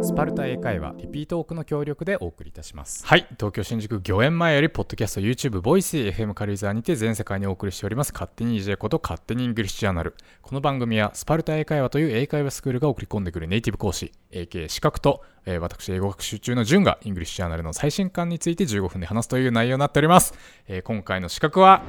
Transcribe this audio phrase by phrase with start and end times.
[0.00, 3.04] スパルタ英会話リピートオークの協力でお送りいたします。
[3.04, 3.26] はい。
[3.36, 8.12] 東京新宿御苑前よりポッドキャスト YouTube ボイス FM 軽井沢にて全世界にお送りしております。
[8.12, 10.14] 勝手に EJ こと勝手にイングリッシュジャーナル。
[10.40, 20.34] この番組はスパルタ英会話という英会話スクールが送り込んでくるネイティブ講師 AK 資格と、えー私英語学習中のジュンがイングリッシュジャーナルの最新刊について15分で話すという内容になっております、
[20.68, 21.82] えー今回の刺客は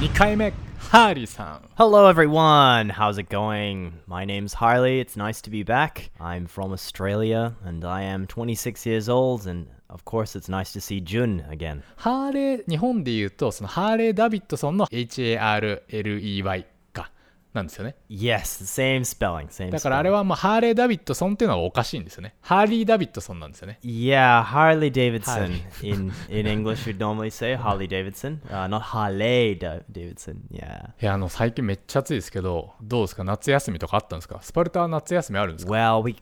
[0.00, 2.90] 2回目ハーリーさん Hello, everyone.
[2.90, 3.92] How's it going?
[4.06, 5.00] My name's Harley.
[5.00, 6.10] It's nice to be back.
[6.18, 9.46] I'm from Australia and I am 26 years old.
[9.46, 11.82] And of course, it's nice to see Jun again.
[11.96, 16.66] ハーレー、日本で言うと、そのハーレー・ダビッドソンの HARLEY か、
[17.58, 17.96] なんですよね。
[18.08, 19.48] Yes, same spelling.
[19.48, 22.34] Same だからあれ.はまあハーレー・ダビッドソンっていうのはおかしいんですよね。
[22.40, 23.78] ハーリー・ダビッドソンなんですよね。
[23.84, 25.60] Yeah, Harley Davidson.
[25.82, 30.36] In in English, we'd normally say Harley Davidson, uh, not Harley Da- Davidson.
[30.52, 30.90] Yeah.
[31.00, 36.16] いや、あの、最近めっちゃ暑いですけど、どうですか夏休みとかあったんですかスパルタは夏休みあるんですか Well, we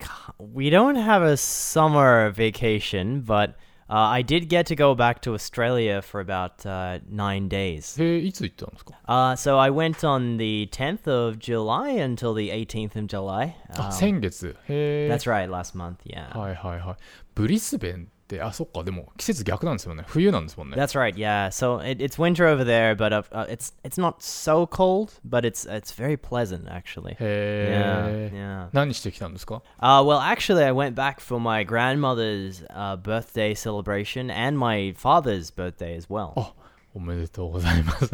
[0.54, 3.52] we don't have a summer vacation, but uh,
[3.93, 8.01] I did get to go back to Australia for about uh, nine days.
[8.01, 13.53] へえ、いつ行ったんですか Uh, so I went on the 10th of July until the 18th of July.
[13.75, 14.55] あ、 Um, 先月。
[14.69, 15.13] へえ。
[15.13, 15.95] that's right, last month.
[16.05, 16.29] Yeah.
[16.37, 16.95] はいはいはい。
[17.35, 20.04] ブリスベン って、あ、そっか、でも季節逆なんですよね。
[20.08, 20.76] 冬なんですもんね。
[20.76, 21.14] That's right.
[21.14, 21.48] Yeah.
[21.50, 25.44] So it, it's winter over there, but uh, uh, it's it's not so cold, but
[25.44, 27.12] it's it's very pleasant actually.
[27.12, 28.30] へえ。
[28.34, 28.66] Yeah.
[28.66, 28.68] Yeah.
[28.72, 34.92] 何してきたんですか Uh, well, actually, I went back for my grandmother's uh, birthday celebration and my
[34.94, 36.32] father's birthday as well.
[36.36, 36.52] あ、
[36.94, 38.06] おめでとうございます。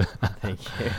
[0.42, 0.90] Thank you.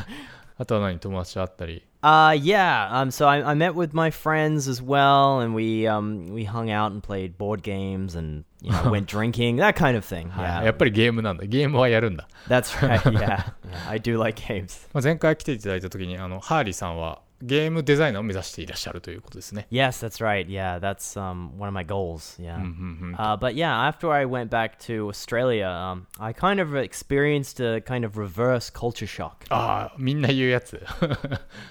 [0.57, 1.83] あとは何友達と会ったり。
[2.02, 2.88] Uh, yeah.
[2.92, 6.70] Um, so I, I met with my friends as well, and we um we hung
[6.70, 10.30] out and played board games and you know went drinking, that kind of thing.
[10.30, 11.44] はいや Yeah, っぱりゲームなんだ。
[11.46, 12.28] ゲームはやるんだ。
[12.48, 13.00] that's right.
[13.10, 14.86] Yeah, yeah, I do like games.
[14.94, 19.68] まあ、前回来ていただいた時にあのハーリーさんは ゲームデザイナーを目指していらっしゃるということですね。
[19.70, 20.48] Yes, that's right.
[20.48, 22.36] Yeah, that's um one of my goals.
[22.42, 22.56] Yeah.
[22.56, 27.60] うんうんうん Uh, but yeah, after I went back to Australia, um, I kind of experienced
[27.60, 29.46] a kind of reverse culture shock.
[29.50, 30.82] ああ、みんな言うやつ。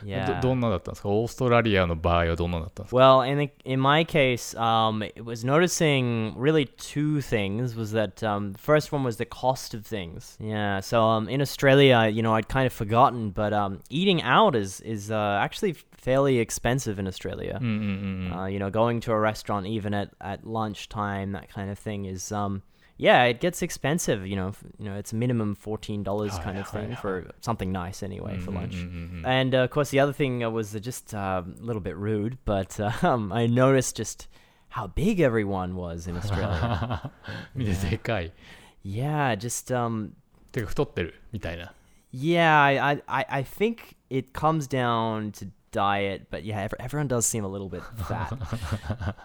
[0.06, 0.42] Yeah.
[0.42, 7.76] どどんなだったんですかオーストラリアの場合はどんなだったんですか Well, in the, in my case, um, it was noticing really two things.
[7.76, 10.38] Was that um, the first one was the cost of things.
[10.40, 10.80] Yeah.
[10.80, 14.80] So um, in Australia, you know, I'd kind of forgotten, but um, eating out is
[14.82, 15.58] is uh, actually
[15.96, 17.58] fairly expensive in Australia.
[17.60, 18.40] うんうんうんうん。
[18.40, 22.06] Uh, you know, going to a restaurant even at at lunchtime, that kind of thing
[22.06, 22.62] is um.
[23.00, 24.26] Yeah, it gets expensive.
[24.26, 26.96] You know, f- you know, it's a minimum fourteen dollars kind of Hi, hi, thing
[26.96, 28.74] for something nice anyway for lunch.
[28.74, 31.80] うんうんうん And uh, of course, the other thing uh, was uh, just uh, a little
[31.80, 34.28] bit rude, but um, I noticed just
[34.70, 37.12] how big everyone was in Australia.
[37.54, 38.32] 見てでかい。
[38.84, 40.14] yeah, just um,
[40.52, 41.72] てか太ってるみたいな。
[42.12, 47.08] yeah, I, I, I I think it comes down to diet, but yeah, ev- everyone
[47.08, 48.34] does seem a little bit fat.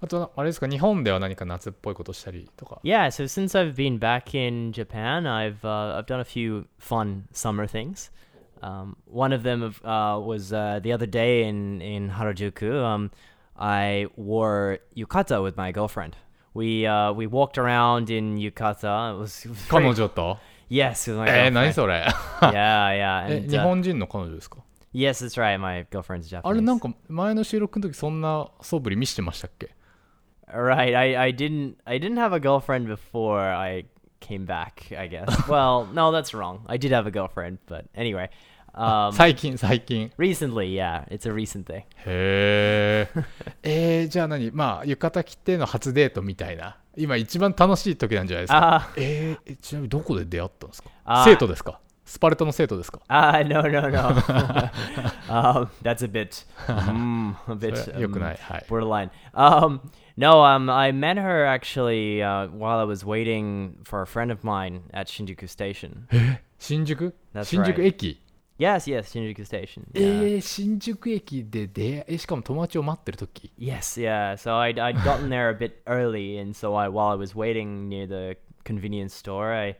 [0.00, 2.80] あと、あれですか日本では何か夏っぽいことしたりとか。
[2.84, 7.24] yeah, so since I've been back in Japan, I've uh, I've done a few fun
[7.32, 8.10] summer things.
[8.62, 12.82] Um, one of them of- uh, was uh, the other day in in Harajuku.
[12.84, 13.10] Um,
[13.58, 16.14] I wore yukata with my girlfriend.
[16.52, 19.14] We uh, we walked around in yukata.
[19.14, 20.38] It was, it was 彼 very- 女と
[20.71, 21.51] yes, my えー、girlfriend.
[21.51, 22.05] 何それ
[22.41, 23.25] yeah, yeah.
[23.29, 24.57] え And, 日 uh, 本人の彼女ですか
[24.93, 25.57] yes, that's right.
[25.59, 26.47] My girlfriend's Japanese.
[26.47, 29.75] あれなんか前の収録の時そんな素振り見してましたっけ
[30.47, 30.95] Right.
[30.97, 33.85] I, I didn't I didn't have a girlfriend before I
[34.19, 35.27] came back, I guess.
[35.47, 36.61] well, no, that's wrong.
[36.67, 38.29] I did have a girlfriend, but anyway.
[38.73, 40.11] Um 最近最近。
[40.17, 41.83] recently, yeah, it's a recent thing.
[42.05, 43.23] へー
[43.63, 50.89] えー、じゃあ何まあ浴衣着ての初デートみたいな今一番楽しい時なんじゃないですか Uh えーえちなみにどこで出会ったんですか
[51.25, 53.99] 生徒ですかスパルタの生徒ですか uh no no no.
[55.29, 58.65] um that's a bit mm, a bit よく um, ないはい。
[58.69, 59.09] borderline.
[59.33, 59.79] Um,
[60.17, 64.43] no, um, I met her actually uh, while I was waiting for a friend of
[64.43, 66.07] mine at Shinjuku Station.
[66.59, 68.19] 新宿 That's 新宿.駅
[68.60, 69.84] Yes, yes, Shinjuku Station.
[69.94, 70.36] え Yeah.
[70.38, 74.34] ー、新宿駅で出会えしかも友達を待ってる時 Yes, yeah.
[74.36, 77.88] So I'd I'd gotten there a bit early, and so I while I was waiting
[77.90, 79.76] near the convenience store, I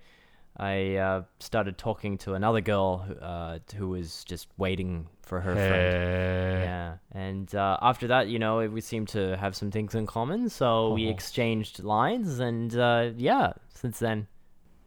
[0.58, 5.54] I uh, started talking to another girl who, uh, who was just waiting for her
[5.54, 5.92] friend.
[5.94, 10.06] へ Yeah, and uh, after that, you know, we seemed to have some things in
[10.06, 11.10] common, so we Oh.
[11.10, 14.26] exchanged lines, and uh, yeah, since then.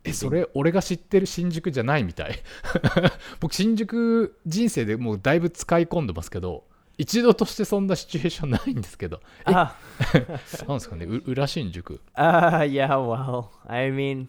[0.05, 2.35] えそれ俺が知ってる新宿じゃないみたい。
[3.41, 6.65] 僕新宿人生でもうだいぶ使い込んでますけど
[6.99, 9.21] 一度としてそんなシチュエーションないんですけど。
[9.47, 9.71] Uh,
[10.69, 11.07] なんですかね？
[11.07, 12.01] う裏新宿。
[12.17, 14.29] Uh, yeah, well, I mean,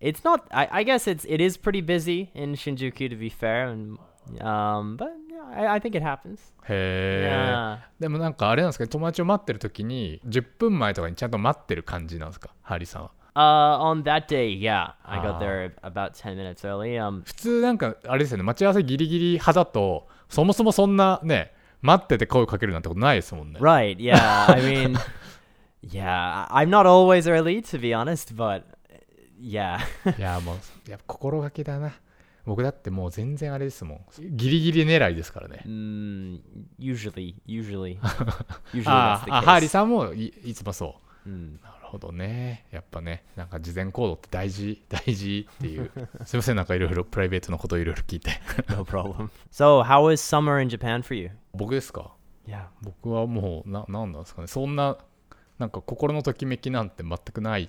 [0.00, 0.42] it's not.
[0.50, 3.98] I, I guess it's it is pretty busy in Shinjuku to be fair, and
[4.40, 5.08] um, but
[5.52, 6.38] I, I think it happens.
[6.68, 8.88] へえ.でもなんかあれなんですかね？
[8.88, 12.50] 友達を待ってる時に10分前とかにちゃんと待ってる感じなんですか？
[12.62, 13.10] ハリーさんは
[13.40, 15.38] Uh, on that day, yeah, I got Ah.
[15.38, 16.98] there about ten minutes early.
[17.00, 23.96] Um, 普通なんかあれですよね待ち合わせギリギリ派だとそもそもそんなね待ってて声かけるなんてことないですもんね right?
[23.96, 24.96] Yeah, I mean,
[25.82, 28.62] yeah, I'm not always early to be honest, but
[29.40, 29.78] yeah.
[30.18, 30.54] いやも
[30.86, 31.92] うやっぱ心がけだな
[32.44, 36.40] 僕だってもう全然あれですもんギリギリ狙いですからね Mm,
[36.78, 37.98] usually, usually,
[38.72, 39.68] usually あ that's the あハーリー case.
[39.68, 40.96] さんもいいつもそ
[41.26, 41.62] う Mm.
[41.62, 45.90] なるほどねやっぱねなんか事前行動って大事 大事っていう
[46.24, 48.30] すいませんなんかいろいろプライベートのことをいろいろ聞いて
[48.70, 49.28] No problem.
[49.52, 51.30] So, how was summer in Japan for you?
[51.52, 52.12] 僕ですか
[52.46, 52.64] ？Yeah.
[52.82, 54.96] 僕はもうななんなんですかねそんな
[55.58, 57.68] なんか心のときめきなんて全くない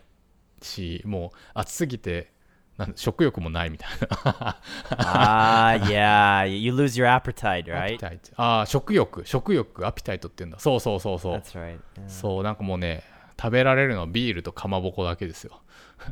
[0.62, 2.32] しもう暑すぎて
[2.78, 3.90] なん食欲もないみたい
[4.26, 4.60] な
[4.92, 6.48] Ah, yeah.
[6.48, 7.98] You lose your appetite, right?
[8.00, 11.80] タイトああ食欲食欲アピタイトって言うんだそうそうそうそう That's right.
[11.98, 12.08] yeah.
[12.10, 13.04] そうなんかもうね
[13.42, 15.62] 食べられるのビールとかまぼこだけですよ。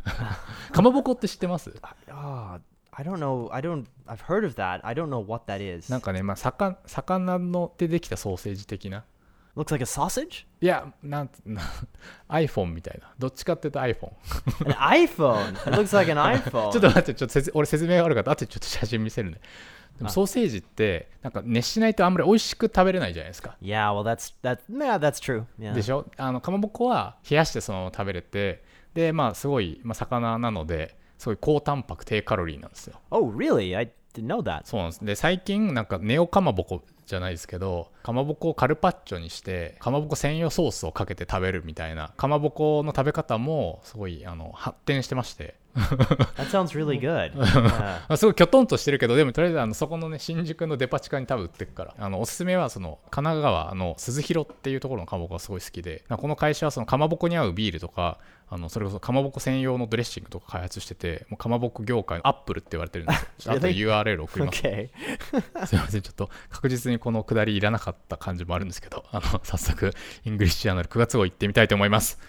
[0.71, 1.73] かまぼこって知ってます？
[1.81, 2.59] ああ、
[2.91, 3.53] I don't know.
[3.53, 4.79] I don't, I've heard of that.
[4.83, 4.95] I
[5.91, 9.03] なんかね、まあ、魚,魚のでできたソーセージ的な。
[10.61, 11.61] いや、なんな
[12.29, 13.13] iPhone みたいな。
[13.19, 14.11] どっちかって言うと iPhone。
[16.71, 19.39] ちょっと待って、ちょっと説俺説明があから、あちょっと写真見せるね。
[19.99, 23.55] でもあソーセージって、なんか熱しないとあんまり美味しく食べれないじゃないですか。
[23.61, 23.91] Yeah.
[23.91, 24.61] Well, that's that.
[24.71, 25.43] Yeah, that's true.
[25.59, 25.73] Yeah.
[25.73, 26.05] でしょ？
[26.17, 28.63] あの、かまぼこは冷やしてそのまま食べれて、
[28.93, 32.99] で、まあ、すごい、まあ、魚なので、すごい高タンパク、低カロリーなんですよ。
[33.11, 33.77] Oh, really?
[33.77, 34.61] I didn't know that.
[34.65, 35.05] そうなんです。
[35.05, 45.55] で、最近、なんかネオかまぼこじゃないですけど、かまぼこをカルパッチョにして、かまぼこ専用ソースをかけて食べるみたいな、かまぼこの食べ方も、すごい、あの、発展してまして。
[45.75, 47.33] That sounds really good.
[47.39, 47.61] Yeah.
[47.61, 58.17] まあすごいきょとんとしてるけどでもとりあえずあのそこのね新宿のデパ地下に多分売ってるからあのおすすめはその神奈川の鈴広っていうところのかまぼこがすごい好きでこの会社はそのかまぼこに合うビールとか
[58.51, 63.67] あのそれこそかまぼこ専用のドレッシングとか開発しててもうかまぼこ業界のアップルって言われてるんですよ あと?
[63.67, 64.89] URL 送ります Okay.
[65.67, 69.93] すいませんちょっと確実にこのくだりいらなかった感じもあるんですけどあの早速
[70.25, 72.19] イングリッシュジャーナル9月号行ってみたいと思います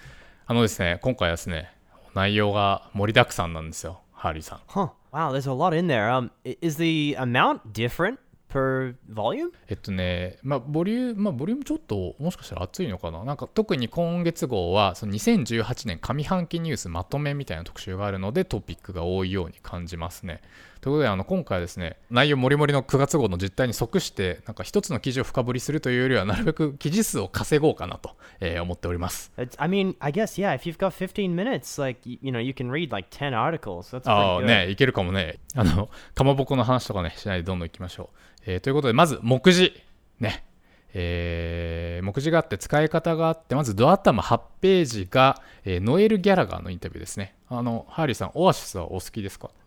[0.46, 1.72] あのですね今回はですね
[2.14, 4.90] 内容が盛りだくさんなんですよハーリーさん Huh.
[5.12, 5.32] Wow.
[5.32, 6.08] There's a lot in there.
[6.08, 8.19] Um, is the amount different
[8.50, 9.50] per volume?
[9.69, 13.25] えっとね、まあ、ボリューム、まあ、ボリュームちょっと、もしかしたら熱いのかな？
[13.25, 20.41] なんか特に今月号は、その2018年上半期ニュースまとめみたいな特集があるので、トピックが多いように感じますね。
[20.81, 29.31] ということで、あの、今回はですね、内容もりもりの9月号の実態に即して、なんか一つの記事を深掘りするというよりは、なるべく記事数を稼ごうかなと、えー思っております。
[29.37, 30.59] I mean, I guess yeah.
[30.59, 33.94] If you've got 15 minutes, like you know, you can read like 10 articles.
[33.94, 39.73] That's ああ.ねいけるかもねあのかまぼこの話とかねしないでどんどんいきましょう、えーということでまず目次
[40.19, 40.44] ね
[40.94, 47.35] えー目次があって使い方があってまずドア頭8ページが、えーノエル・ギャラガーのインタビューですね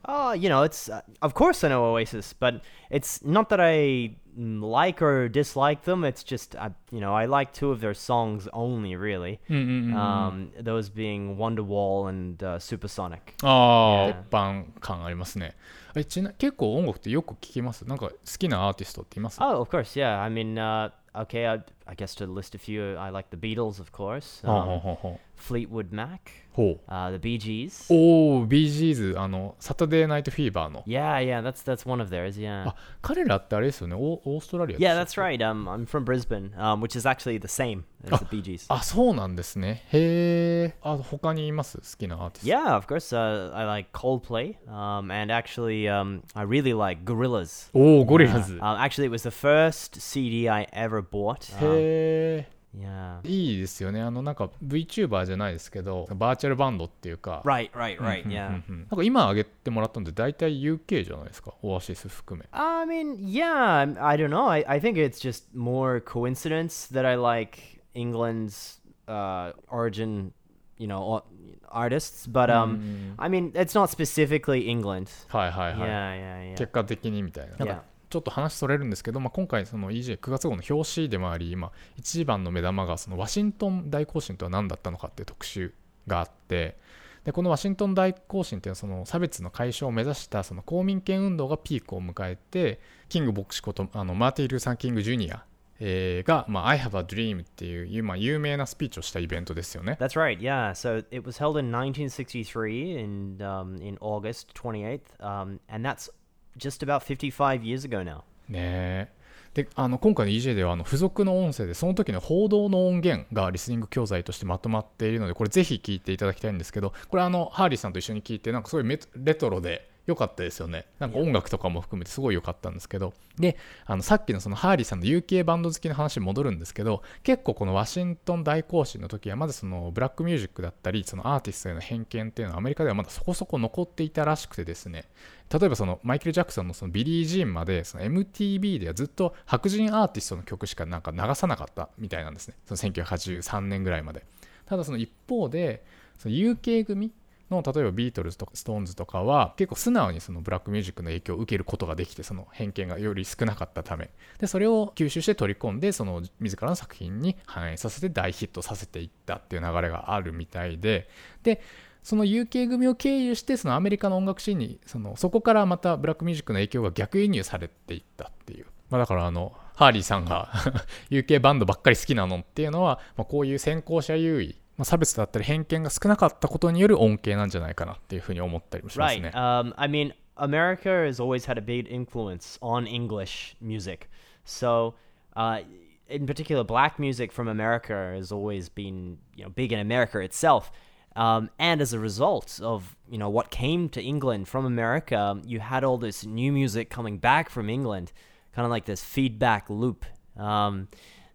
[0.06, 4.16] Oh, you know, it's uh, of course I know Oasis, but it's not that I
[4.38, 6.04] mm, like or dislike them.
[6.04, 9.40] It's just I, you know, I like two of their songs only, really.
[9.50, 13.36] Mm, mm, um, those being Wonderwall and uh, Supersonic.
[13.44, 14.12] Ah, ああ、Yeah.
[14.12, 15.56] 一般感ありますね。
[15.96, 17.86] え、ちな結構音楽ってよく聞きます。
[17.88, 20.22] なんか好きなアーティストっています？Oh, of course, yeah.
[20.22, 23.80] I mean, uh, okay, I, I guess to list a few, I like the Beatles,
[23.80, 24.42] of course.
[24.44, 26.19] Oh, um, oh, oh, Fleetwood Mac,
[26.53, 27.87] ほう uh, the Bee Gees.
[27.95, 32.33] おおビージーズあのサタデーナイトフィーバーの Yeah, yeah, that's that's one of theirs.
[32.41, 32.69] Yeah.
[32.69, 35.39] あ彼らってあれですよねオオーストラリア Yeah, でした that's right.
[35.39, 38.67] Um, I'm from Brisbane, um, which is actually the same as the Bee Gees.
[38.69, 43.17] あ そうなんですねへえあ他にいます好きなアーティスト Yeah, of course.
[43.17, 47.71] Uh, I like Coldplay, um, and actually, um, I really like Gorillaz.
[47.73, 51.55] おおゴリラズ Uh, actually, it was the first CD I ever bought.
[51.61, 53.20] Um, へえ yeah.
[53.28, 58.24] いいですよねあのなんか VTuber じゃないですけどバーチャルバンドっていうか Right, right, right.
[58.26, 58.50] うん Yeah.
[58.50, 63.96] なんか今挙げてもらったんで大体 UK じゃないですかオアシス含め I mean, yeah.
[64.04, 64.48] I don't know.
[64.50, 70.32] I, I think it's just more coincidence that I like England's uh, origin,
[70.78, 71.24] you know, o-
[71.70, 72.28] artists.
[72.28, 75.10] But um, I mean, it's not specifically England.
[75.30, 76.58] はいはいはい、Yeah, yeah, yeah.
[76.58, 77.76] 結果的にみたいななん Yeah.
[77.78, 85.74] かちょっと話それるんですけど、まあ、今回その EJ9 月号の表紙でもあり今一番の目玉がそのワシントン大行進とは何だったのかっていう特集
[86.06, 86.78] があって
[87.24, 92.80] でこのワシントン大行進っていうのはその差別の解消を目指したその公民権運動がピークを迎えて
[93.10, 95.44] キング牧師ことあのマーティン・ルーサー・キング・ジュニア、
[95.80, 99.98] えーが、まあ、I have a dream っていう、まあ、有名なスピーチをしたイベントですよね。
[100.00, 100.38] That's right.
[100.38, 100.74] Yeah.
[100.74, 106.12] So it was held in 1963 in um, in August 28th, um, and that's
[106.58, 108.22] just about 55 years ago now.
[108.50, 120.86] ねえであの今回の EJ ではあの付属の音声でその時の報道の音源がリスニング教材としてまとまっているのでこれぜひ聞いていただきたいんですけどこれあのハーリーさんと一緒に聞いてなんかすごいレトロで良かったですよね。
[121.00, 123.14] なんか音楽とかも含めてすごい良かったんですけど。
[123.40, 135.06] であのさっきのそのハーリーさんの UK バンド好きの話に戻るんですけど結構このワシントン大行進の時はまずそのブラックミュージックだったりそのアーティストへの偏見っていうのはアメリカではまだそこそこ残っていたらしくてですね。
[135.52, 142.56] 例えばそのマイケル・ジャクソンのそのビリー・ジーンまでその MTV ではずっと白人アーティストの曲しかなんか流さなかったみたいなんですね。
[142.66, 144.26] その1983年ぐらいまで。
[144.66, 145.84] ただその一方で
[146.18, 147.12] その UK 組
[147.50, 154.10] の例えばビートルズとかストーンズとかは結構素直にそのブラックミュージックの影響を受けることができてその偏見がより少なかったため。
[154.40, 161.08] でそれを吸収して取り込んでその自らの作品に反映させて大ヒットさせていったっていう流れがあるみたいで。
[161.44, 161.62] で
[162.04, 170.52] その UK 組を経由してそのアメリカの音楽シーンにそのそこからまたブラックミュージックの影響が逆輸入されていったっていう、まあ、だからあのハーリーさんが
[171.10, 179.23] UK バンドばっかり好きなのっていうのは、まあ、こういう先行者優位、まあ、差別だったり偏見が少なかったことによる恩恵なんじゃないかなっていうふうに思ったりもします Right.
[179.23, 179.31] ね。
[179.35, 184.09] Um, I mean, America has always had a big influence on English music.
[184.45, 184.95] So,
[185.35, 185.63] uh,
[186.09, 190.71] in particular, black music from America has always been, you know, big in America itself.
[191.17, 195.59] Um, and as a result of, you know, what came to England from America, you
[195.59, 198.13] had all this new music coming back from England,
[198.55, 200.05] kind of like this feedback loop.
[200.37, 200.87] Um,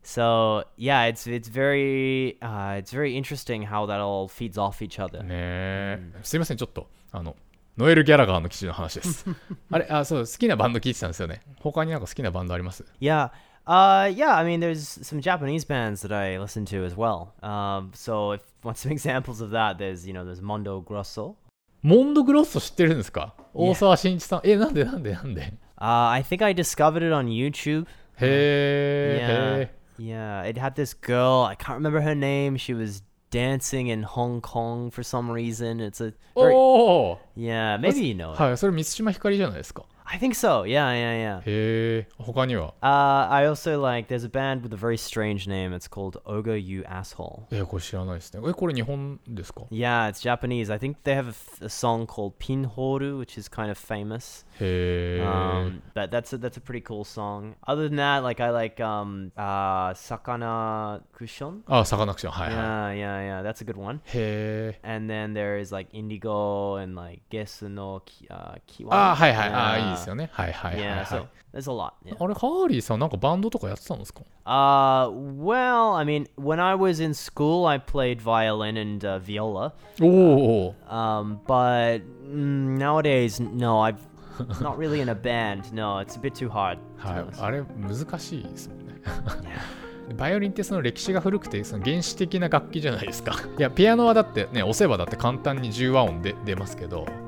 [0.07, 5.00] so yeah, it's it's very uh, it's very interesting how that all feeds off each
[5.03, 5.23] other.
[5.23, 7.35] ねえすいませんちょっとあの
[7.77, 9.25] ノエル・ギャラガーの記事の話です
[9.71, 13.29] あれあそう好きなバンド聞いてたんですよね他になんか好きなバンドあります Yeah.
[13.65, 17.31] Uh, yeah, I mean, there's some Japanese bands that I listen to as well.
[17.41, 21.35] Um, so if want some examples of that, there's you know there's Mondo Grosso.
[21.81, 27.85] モンドグロッソ知ってるんですか大沢慎一さんえなんでなんでなんで Uh, I think I discovered it on YouTube.
[28.19, 30.43] へえ Yeah, yeah.
[30.43, 31.43] It had this girl.
[31.50, 32.57] I can't remember her name.
[32.57, 35.79] She was dancing in Hong Kong for some reason.
[35.79, 37.77] It's a お very, お yeah.
[37.79, 38.33] Maybe you know.
[38.33, 38.41] it.
[38.41, 40.63] はいそれ満島ひかりじゃないですか I think so.
[40.65, 41.41] Yeah, yeah, yeah.
[41.45, 44.07] へえ他には Uh, I also like.
[44.13, 45.73] There's a band with a very strange name.
[45.73, 47.43] It's called Oga You Asshole.
[47.51, 50.71] えこれ知らないですねえこれ日本ですか Yeah, it's Japanese.
[50.71, 54.45] I think they have a, f- a song called Pinhoru, which is kind of famous.
[54.59, 57.55] へえ、 Um, but that's a, that's a pretty cool song.
[57.65, 61.62] Other than that, like I like um uh Sakana Kushon.
[61.67, 63.43] あサカナクションはいはい Yeah, yeah, yeah.
[63.43, 64.00] That's a good one.
[64.13, 68.89] へえ And then there is like Indigo and like Gesu no ki, uh, Kiwa.
[68.91, 69.89] あはいはいあ Yeah.
[69.89, 71.92] いいで すよねはいはいはい、はい Yeah, so there's a lot.
[72.04, 72.22] Yeah.
[72.22, 79.18] あれハーリーさんなんかバンドとかやってたんですか Uh, well, I mean, when I was in school, I played violin and uh,
[79.18, 79.72] viola.
[80.00, 80.06] お
[80.68, 83.96] お Um, but mm, nowadays, no, I've
[84.60, 85.72] not really in a band.
[85.72, 86.78] No, it's a bit too hard.
[86.98, 88.94] はい.あれ難しいですもんね
[90.16, 97.27] バイオリンってその歴史が古くてその原始的な楽器じゃないですかいやピアノはだってね押せばだって簡単に10和音で出ますけど Uh,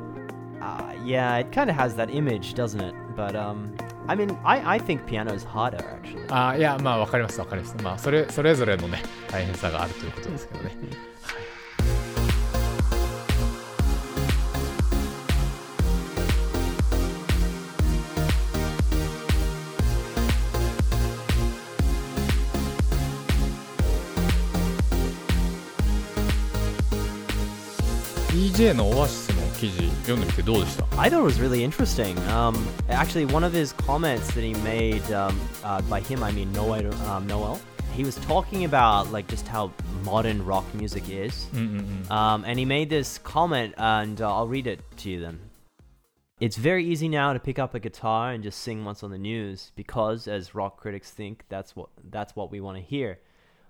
[1.04, 2.96] yeah, it kind of has that image, doesn't it?
[3.16, 3.76] But um,
[4.08, 6.26] I mean, I, I think piano is harder actually.
[6.30, 10.76] あいやまあわかりますわかりますまあそれそれぞれのね大変さがあるということですけどね
[28.56, 29.29] EJ のオアシスの
[29.60, 32.18] 記事読んでみてどうでした I thought it was really interesting.
[32.30, 32.56] Um,
[32.90, 36.94] actually, one of his comments that he made um, uh, by him, I mean Noel,
[37.10, 37.60] um, Noel,
[37.96, 39.72] he was talking about like just how
[40.04, 41.50] modern rock music is.
[41.54, 45.40] うんうんうん Um, and he made this comment, and uh, I'll read it to you then.
[46.42, 49.18] It's very easy now to pick up a guitar and just sing what's on the
[49.18, 53.20] news because, as rock critics think, that's what that's what we want to hear,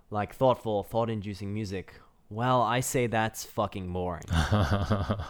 [0.10, 1.94] like thoughtful, thought-inducing music.
[2.33, 4.23] Well, I say that's fucking boring.
[4.31, 5.27] yeah.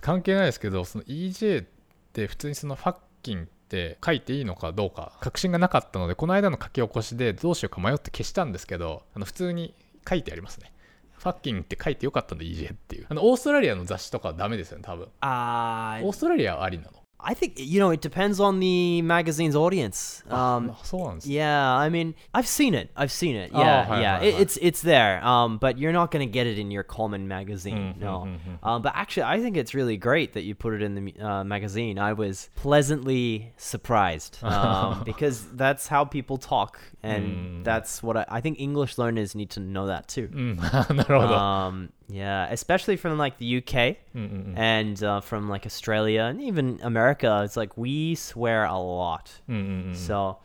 [0.00, 1.66] 関係ないですけどその EJ っ
[2.12, 9.74] て普通にそのファッキンって書いていいのかどうか確信がなかったのでこの間の書き起こしでどうしようか迷って消したんですけどあの普通に
[10.08, 10.72] 書いてありますね
[11.18, 17.01] ファッキンって書いてよかったんで EJ っていうあのオーストラリアの雑誌とかはダメですよね多分 Uh, オーストラリアはありなの？
[17.24, 20.22] I think you know it depends on the magazine's audience.
[20.30, 22.90] Oh, um, oh, yeah, I mean, I've seen it.
[22.96, 23.50] I've seen it.
[23.54, 24.18] Oh, yeah, oh, hi, yeah.
[24.18, 25.24] Hi, hi, it, it's it's there.
[25.24, 27.76] Um, but you're not gonna get it in your common magazine.
[27.76, 28.18] Mm-hmm, no.
[28.20, 28.68] Mm-hmm.
[28.68, 31.44] Um, but actually, I think it's really great that you put it in the uh,
[31.44, 31.98] magazine.
[31.98, 37.64] I was pleasantly surprised um, because that's how people talk, and mm.
[37.64, 40.28] that's what I, I, think English learners need to know that too.
[40.28, 41.12] Mm.
[41.22, 44.52] Um, yeah, especially from like the UK Mm-mm-mm.
[44.54, 49.32] and uh, from like Australia and even America, it's like we swear a lot.
[49.48, 49.96] Mm-mm-mm.
[49.96, 50.38] So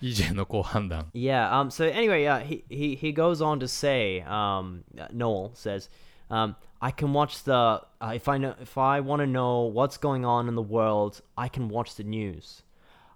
[1.11, 1.59] yeah.
[1.59, 1.69] Um.
[1.69, 2.39] So anyway, yeah.
[2.39, 5.89] He he he goes on to say, um, uh, Noel says,
[6.29, 9.97] um, I can watch the uh, if I know if I want to know what's
[9.97, 12.63] going on in the world, I can watch the news.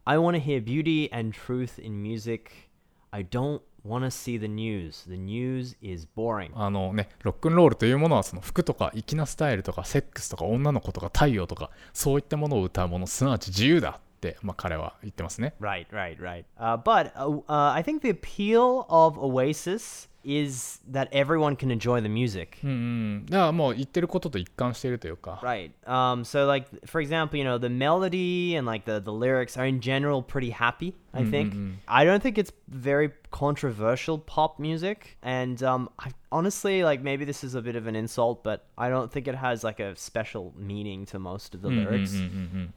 [0.06, 2.70] I want to hear beauty and truth in music.
[3.14, 5.08] I don't want to see the news.
[5.08, 6.52] The news is boring.
[6.56, 16.46] あのねロックンロールというものはその服とか粋なスタイルとかセックスとか女の子とか太陽とかそういったものを歌うものすなわち自由だって、まあ、彼は言ってますね Right, right, right.
[16.60, 22.01] Uh, but uh, uh, I think the appeal of Oasis is that everyone can enjoy
[22.01, 22.59] the music.
[22.65, 25.71] うんうんだからもう言ってることと一貫しているというか Right.
[25.87, 29.67] Um, so, like, for example, you know, the melody and like the, the lyrics are
[29.67, 30.95] in general pretty happy.
[31.15, 31.55] I think.
[31.89, 37.43] I don't think it's very controversial pop music, and um, I honestly like maybe this
[37.43, 40.53] is a bit of an insult, but I don't think it has like a special
[40.59, 42.15] meaning to most of the lyrics.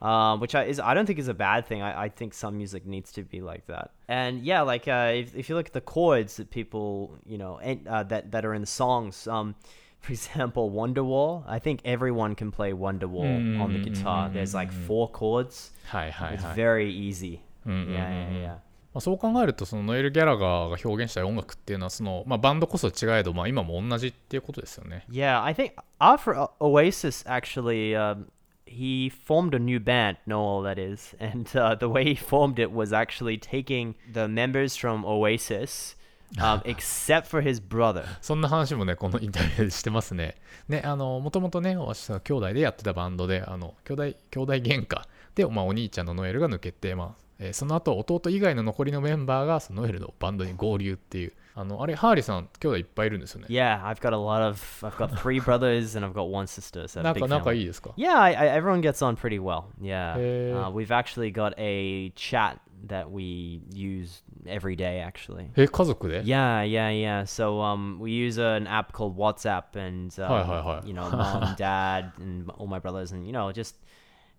[0.02, 1.82] Um, which I is I don't think is a bad thing.
[1.82, 3.92] I, I think some music needs to be like that.
[4.08, 7.58] And yeah, like uh, if if you look at the chords that people you know
[7.62, 9.54] en- uh, that that are in the songs, um,
[10.02, 11.44] for example, Wonderwall.
[11.48, 14.30] I think everyone can play Wonderwall on the guitar.
[14.34, 15.72] There's like four chords.
[15.86, 17.40] はいはい It's はい、 very easy.
[17.66, 18.54] Mm, Yeah, mm, yeah, yeah.
[18.92, 28.26] まあ、そう考えるとそのノエル・ギャラガーが表現したい音楽っていうのはその、まあ、バンドこそ違えど、まあ、今も同じっていうことですよね Yeah, I think after O- Oasis actually, um,
[28.70, 32.72] he formed a new band, Noel, that is, and uh, the way he formed it
[32.72, 35.96] was actually taking the members from Oasis,
[36.40, 38.06] um, except for his brother.
[38.22, 40.36] そんな話もねこのインタビューでしてますね
[40.68, 45.02] ねあのもともとね私は兄弟でやってたバンドであの兄弟兄弟喧嘩
[45.34, 56.47] で、まあ、お兄ちゃんのノエルが抜けて、まあ えーその後弟以外の残りのメンバーがそのノエルのバンドに合流っていうあのあれハーリーさん兄弟いっぱいいるんですよね Yeah, I've got a lot of, I've got three brothers and I've got one
[56.47, 56.85] sister.
[56.89, 59.65] So なんか仲.いいですか Yeah, I, I, everyone gets on pretty well.
[59.81, 60.53] Yeah, Hey.
[60.53, 65.49] uh, we've actually got a chat that we use every day, actually.
[65.57, 67.25] え家族で Yeah, yeah, yeah.
[67.25, 70.83] So um, we use an app called WhatsApp, and um, Hi, hi, hi.
[70.85, 73.77] you know, mom, dad, and all my brothers, and you know, just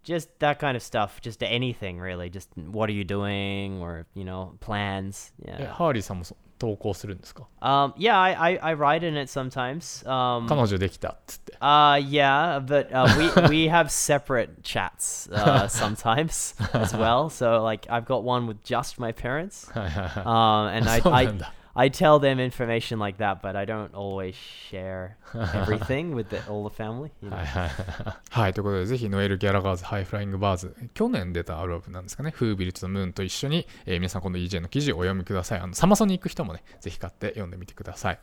[0.05, 1.21] just that kind of stuff.
[1.21, 2.31] Just anything really.
[2.31, 5.33] Just what are you doing, or you know, plans.
[5.47, 5.73] え Yeah.
[5.75, 10.05] ハーリーさんもそ投稿するんですか Um, yeah, I, I I write in it sometimes.
[10.07, 13.07] Um, 彼女できたっつって uh, yeah, but uh,
[13.49, 17.31] we we have separate chats uh, sometimes as well.
[17.31, 19.71] So like, I've got one with just my parents.
[19.73, 23.66] はいはいはい Um, and I, そうな I, んだ I tell them information like that, but I
[23.66, 25.18] don't always share
[25.54, 27.12] everything with the, all the family.
[27.22, 27.36] You know?
[27.38, 27.68] はいはい。
[27.68, 35.60] はいはいということでぜひノエル・ギャラガーズ・ハイ・フライング・バーズ去年出たアルバムなんですかね「フービルとムーン」と一緒に、えー皆さんこの EJ の記事をお読みください。
[35.60, 38.20] あのサマソに行く人もねぜひ買って読んでみてください。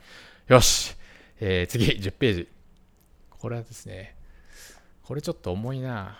[0.48, 0.96] よし、
[1.38, 2.48] えー次10ページ。
[3.28, 4.16] これはですね
[5.02, 6.18] これちょっと重いな。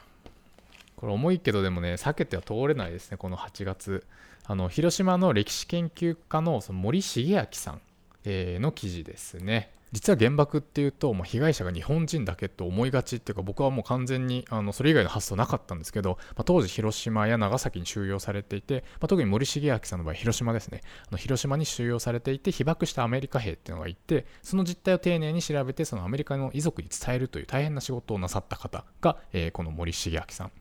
[0.97, 4.05] これ重いけどでもね避けては通れないですねこの8月。
[4.45, 7.81] あの広島の歴史研究家のその森重明さん、
[8.25, 9.73] えーの記事ですね。
[9.93, 20.81] 実は原爆っていうと、もう被害者が日本人だけと思いがちっていうか僕はもう完全にあのそれ以外の発想なかったんですけど、まあ、当時広島や長崎に収容されていて、まあ、特に森重明さんの場合広島ですね。
[21.09, 30.53] あの広島に収容されていて被爆したアメリカ兵っていうのがいてその実態を丁寧に調べてそのアメリカの遺族に伝えるという大変な仕事をなさった方が、えーこの森重明さん。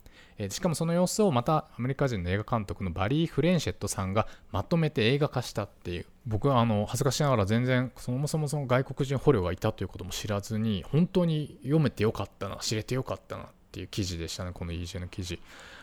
[0.42, 6.06] えーしかもその様子をまたアメリカ人の映画監督のバリー・フレンシェットさんがまとめて映画化したっていう。
[6.26, 13.48] 僕はあの恥ずかしながら全然そもそもその外国人捕虜がいたということも知らずに本当に読めてよかったな知れてよかったなっ
[13.80, 15.40] いう記事でしたねこの EJ の記事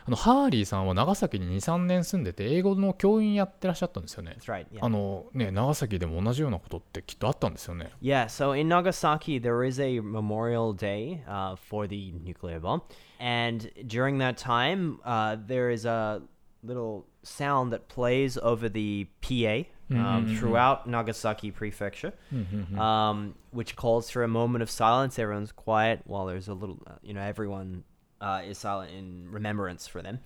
[0.07, 4.67] あのハーリーさんは長崎に23年住んでて英語の教員やってらっしゃったんですよね right.
[4.73, 4.85] Yeah.
[4.85, 12.83] あのね長崎でも同じようなことってきっとあったんですよね Yeah, so in Nagasaki, there is a memorial day uh, for the nuclear bomb.
[13.19, 16.23] And during that time, uh, there is a
[16.63, 22.13] little sound that plays over the PA um, throughout Nagasaki Prefecture,
[22.79, 25.19] um, which calls for a moment of silence.
[25.19, 27.85] Everyone's quiet while there's a little, uh, you know, everyone
[28.21, 30.19] uh, is silent in remembrance for them.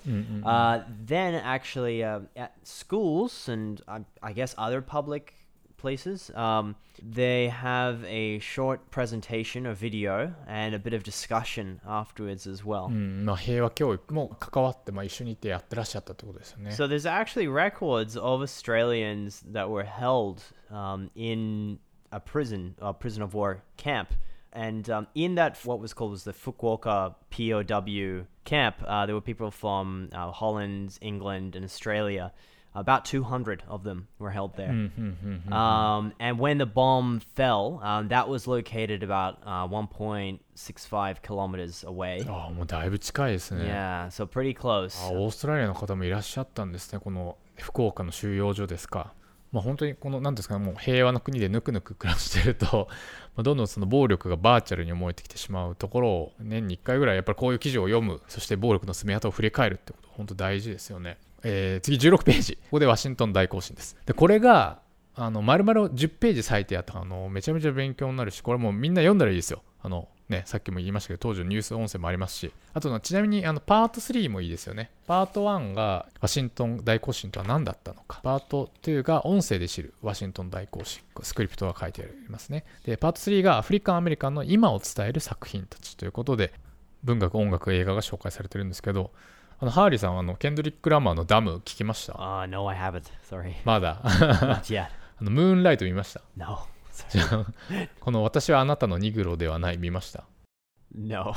[0.45, 5.35] Uh, then, actually, uh, at schools and I, I guess other public
[5.82, 6.32] places.
[6.36, 12.66] Um, they have a short presentation or video and a bit of discussion afterwards as
[12.66, 12.88] well.
[12.88, 16.72] うんまあ、平和教育も関わって、まあ、一緒にいてやってらっしゃったってことですよね。
[16.72, 20.42] So there's actually records of Australians that were held
[20.72, 21.80] um, in
[22.12, 24.14] a prison, a prison of war camp.
[24.54, 29.22] And um, in that, what was called was the Fukuoka POW camp, uh, there were
[29.22, 32.32] people from uh, Holland, England, and Australia.
[32.75, 34.71] About 200 of them were held there.
[35.51, 42.25] Um, and when the bomb fell, um, that was located about uh, 1.65 kilometers away.
[42.27, 43.65] ああもうだいぶ近いですね。
[43.65, 44.99] Yeah, so pretty close.
[45.07, 49.13] あオーストラリアの方もいらっしゃったんですね、この福岡の収容所ですか。
[49.53, 52.89] まあ、本当にこの、なんですかね、もう平和な国でぬくぬく暮らしてると、
[53.37, 61.19] まあどんどんその暴力がバーチャルに思えてきてしまうところを、年に1回ぐらい、やっぱりこういう記事を読む、そして暴力の爪痕を振り返るってこと、本当大事ですよね。
[61.43, 62.57] えー次、16ページ。
[62.57, 63.97] ここでワシントン大行進です。
[64.07, 64.83] で、これが、
[65.15, 69.63] あの丸々10ページ割いてあったあのめちゃめちゃ勉強になるしこれもうみんな読んだらいいですよ。
[69.83, 72.53] あのねさっきも言いましたけど当時のニュース音声もありますし。
[72.73, 74.91] あとちなみにあのパート3もいいですよね。
[75.07, 78.21] パート1がワシントン大行進とは何だったのか。
[78.23, 81.03] パート2が音声で知るワシントン大行進。
[81.23, 82.65] スクリプトが書いてありますね。
[82.85, 86.55] でパート3がアフリカンアメリカンの今を伝える作品たちということで
[87.03, 89.11] 文学音楽映画が紹介されてるんですけど
[89.63, 93.05] あのハーリーさんはあのケンドリック・ラマーのダム聞きました？Uh, no, I haven't.
[93.31, 93.55] Sorry.
[93.65, 94.89] まだ？Not yet.
[95.21, 96.67] あのムーンライト見ました？No.
[97.11, 97.47] じゃあ
[98.01, 100.25] この私はあなたのニグロではない見ました
[100.93, 101.33] ？No.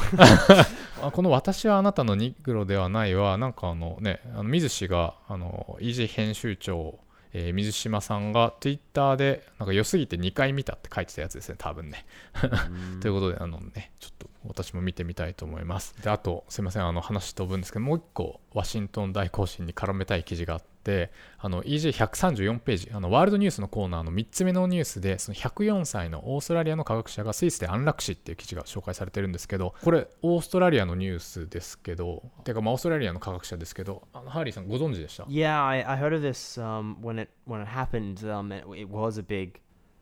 [1.03, 6.97] あこの私はあなたのニグロではないはなんかあのねあの水氏があの EJ 編集長、
[7.37, 12.05] えー水島さんが Twitter でなんか良すぎて2回見たって書いてたやつですね多分ね。
[13.01, 16.01] ということであのねちょっと私も見てみたいと思います。
[16.01, 20.74] であとすいませんあの話飛ぶんですけどもう一個ワシントン大行進に絡めたい記事があって
[21.39, 38.19] あの EJ134 ページあのワールドニュースのコーナーの3つ目のニュースでその104歳のオーストラリアの科学者がスイスで安楽死っていう記事が紹介されてるんですけどこれオーストラリアのニュースですけどてかまあオーストラリアの科学者ですけどあのハーリーさんご存知でした？Yeah, I, I heard of this um, when it when it happened.
[38.29, 39.61] Um, it, was a big,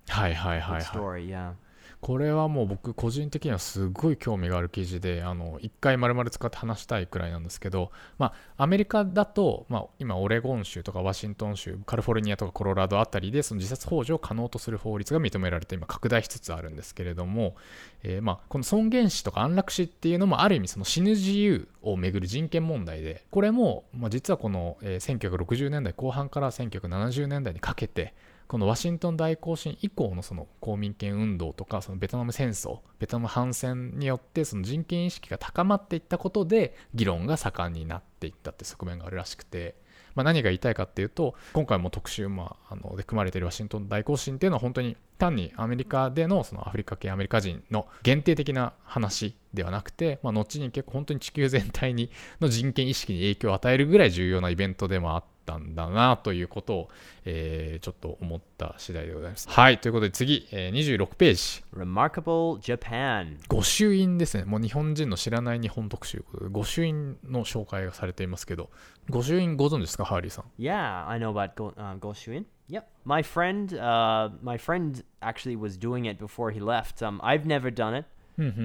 [0.10, 1.30] はいはいはいはい story.
[1.30, 1.54] Yeah.
[2.03, 17.55] これはもう僕個人的にはすごい興味がある記事であの一回丸々使って話したいくらいなんですけど、まあ、アメリカだと、まあ、今オレゴン州とかワシントン州カリフォルニアとかコロラドあたりでその自殺幇助を可能とする法律が認められて今拡大しつつあるんですけれども、
[18.03, 28.13] えーまあ、この尊厳死とか安楽死っていうのもある意味その死ぬ自由をめぐる人権問題でこれも、まあ、実はこの、え1960年代後半から1970年代にかけて
[28.47, 39.75] このワシントン大行進以降のその公民権運動とかそのベトナム戦争ベトナム反戦によってその人権意識が高まっていったことで議論が盛んになっていったって側面があるらしくて、
[40.15, 52.10] まあ、何が言いたいかっていうと今回も特集、まあ、あので組まれているワシントン大行進っていうのは本当に単にアメリカでのそのアフリカ系アメリカ人の限定的な話ではなくて、まあ、後に結構本当に地球全体に
[52.41, 56.89] の人権意識に影響を与えるぐらい重要なイベントでもあってたんだなということを、
[57.25, 59.49] えーちょっと思った次第でございます。
[59.49, 63.38] はいということで次、えー26ページ Remarkable Japan.
[63.49, 68.69] 御朱印ですねもう日本人の知らない日本特集御朱印の紹介がされていますけど
[69.10, 72.45] 御朱印ご存知ですかハーリーさん Yeah, I know about Go, uh, Go Shuin.
[72.69, 77.03] Yep, my friend, uh, my friend actually was doing it before he left.
[77.06, 78.06] Um, I've never done it.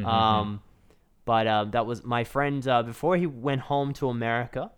[0.07, 0.61] Um,
[1.27, 4.71] but uh, that was my friend uh, before he went home to America.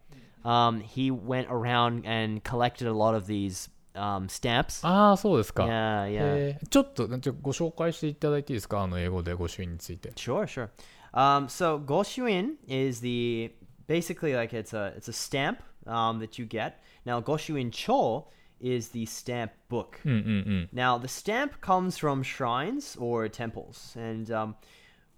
[0.44, 4.86] Um, he went around and collected a lot of these um, stamps.
[4.86, 6.10] ああそうですか、 Yeah, yeah.
[6.12, 10.70] えーちょっとちょご紹介していただいていいですかあの英語で御朱印について Sure, sure.
[11.14, 13.52] Um, so Goshuin is the
[13.88, 16.82] basically like it's a it's a stamp um, that you get.
[17.06, 18.28] Now Goshuin Cho
[18.60, 20.00] is the stamp book.
[20.06, 24.56] うんうんうん Now the stamp comes from shrines or temples, and um,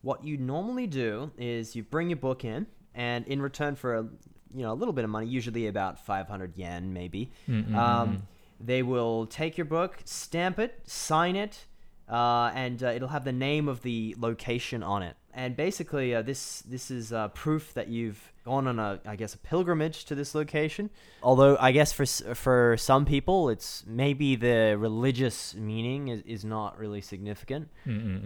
[0.03, 4.05] what you normally do is you bring your book in, and in return for a
[4.54, 7.30] you know a little bit of money, usually about 500 yen maybe.
[7.74, 8.26] Um,
[8.60, 11.66] they will take your book, stamp it, sign it,
[12.08, 15.16] uh, and uh, it'll have the name of the location on it.
[15.34, 19.32] And basically, uh, this this is uh, proof that you've gone on a, I guess,
[19.34, 20.90] a pilgrimage to this location.
[21.22, 26.78] Although I guess for for some people, it's maybe the religious meaning is, is not
[26.78, 27.68] really significant.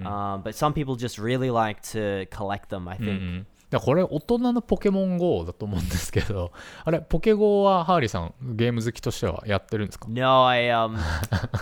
[0.05, 2.89] Um, but some people just really like to collect them.
[2.89, 3.23] I think.
[3.23, 3.45] Mm-mm.
[3.71, 6.53] だこれ大人のポケモン GO だと思うんですけど
[6.85, 10.97] あれポケ GO はハーリーさんゲーム好きとしてはやってるんですか No, I um,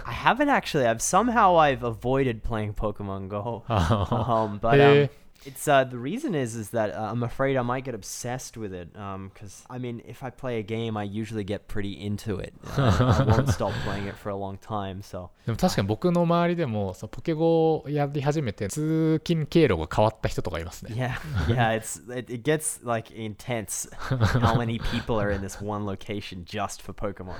[0.05, 0.87] I haven't actually.
[0.87, 3.65] I've somehow I've avoided playing Pokemon Go.
[3.69, 5.11] あ Um, but へ um, え
[5.46, 8.74] It's uh the reason is is that uh, I'm afraid I might get obsessed with
[8.74, 8.90] it.
[8.98, 12.54] Um, because I mean, if I play a game, I usually get pretty into it.
[12.78, 15.02] Uh, I won't stop playing it for a long time.
[15.02, 20.94] So でも確かに僕の周りでもそのポケゴをやり始めて通勤経路が変わった人とかいますね。
[20.96, 23.90] yeah, yeah, it's it, it gets like intense.
[24.42, 27.36] how many people are in this one location just for Pokemon?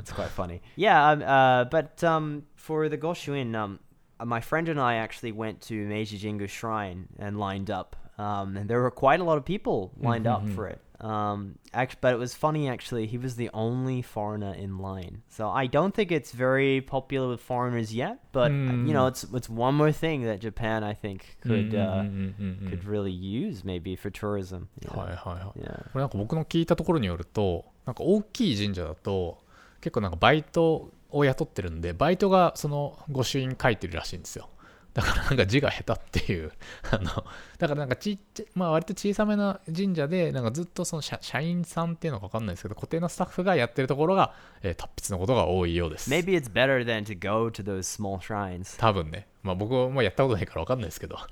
[0.00, 0.62] It's quite funny.
[0.76, 3.85] Yeah, um, uh, but um, for the Goshuin, um, uh,
[4.24, 7.96] my friend and I actually went to Meiji Jingu Shrine and lined up.
[8.18, 10.54] Um, and there were quite a lot of people lined up Mhm.
[10.54, 10.80] for it.
[11.00, 13.06] Um, act- but it was funny actually.
[13.08, 17.40] He was the only foreigner in line, so I don't think it's very popular with
[17.40, 18.18] foreigners yet.
[18.30, 19.08] But you know, Mm.
[19.10, 23.10] it's it's one more thing that Japan I think うんうん could uh, うんうんうん could really
[23.10, 24.68] use maybe for tourism.
[24.80, 25.28] you はい know?
[25.30, 25.60] はいはい。
[25.60, 25.82] Yeah.
[25.90, 29.38] これなんか僕の聞いたところによるとなんか大きい神社だと
[29.80, 34.49] 結構なんかバイト を雇ってるんでバイトがその御朱印書いてるらしいんですよ。
[34.97, 36.51] だからなんか字が下手っていう。
[36.89, 37.23] あの
[37.59, 46.09] だからなんかちっちゃまあ割と小さめな神社でなんかずっとその社社員さんっていうのか分かんないですけど固定のスタッフがやってるところが、えー達筆のことが多いようです。
[46.09, 48.79] Maybe it's better than to go to those small shrines.
[48.79, 49.27] 多分ね。
[49.43, 51.19] まあ僕もやったことないから分かんないですけど。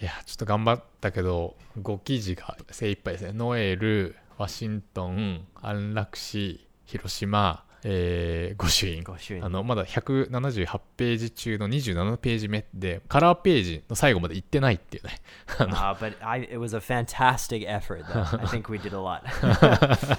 [0.00, 3.32] いやちょっと頑張ったけど5記事が精一杯ですね。
[3.34, 9.44] ノエルワシントン安楽市広島えー、御朱印 Goshuin.
[9.44, 15.20] あのまだ178ページ中の27ページ目でカラーページの最後まで行ってないっていうね
[15.58, 18.04] あの Uh, but I, it was a fantastic effort.
[18.04, 18.40] Though.
[18.40, 19.22] I think we did a lot.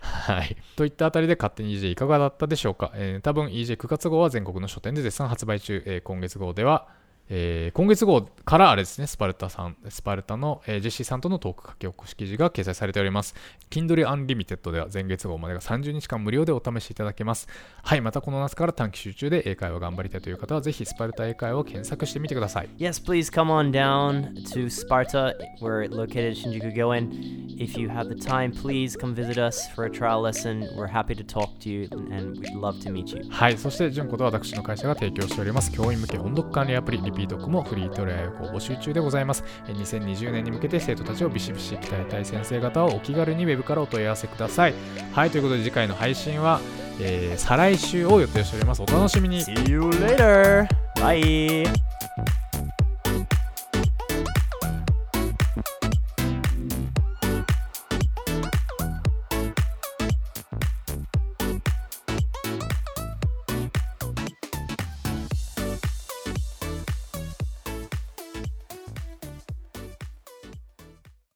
[0.00, 0.56] はい。
[0.76, 6.88] といったあたりで勝手に EJ いかがだったでしょうか、えー多分 EJ9 月号は全国の書店で絶賛発売中、えー今月号では、
[7.28, 13.34] えー今月号からあれですね、スパルタさん、スパルタの、えージェシーさんとのトーク書き起こし記事が掲載されております。
[13.70, 17.48] Kindle Unlimited では前月号までが30日間無料でお試しいただけます。
[17.82, 22.68] はい、またこの夏から短期集中で英会話頑張りたいという方は、ぜひスパルタ英会話を検索してみてください。
[22.78, 25.34] yes, please come on down to Sparta.
[25.60, 27.10] We're located at Shinjuku Goen.
[27.58, 30.68] If you have the time, please come visit us for a trial lesson.
[30.76, 33.24] We're happy to talk to you and we'd love to meet you.
[33.30, 39.44] はい、そして、純子と私の会社が提供しております、教員向け音読管理アプリ、リピークもフリートレア役を募集中でございます。
[39.66, 44.74] 2020年に向けて生徒たちをビシビシ鍛えたい先生方をお気軽にウェブからお問い合わせください。
[45.12, 46.60] はい、ということで次回の配信は、
[47.00, 48.82] えー再来週を予定しております。
[48.82, 49.42] お楽しみに。
[49.42, 50.66] See you later.
[50.96, 51.64] Bye.